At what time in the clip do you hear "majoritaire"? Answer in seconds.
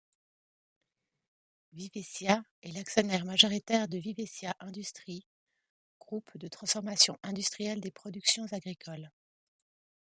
3.23-3.87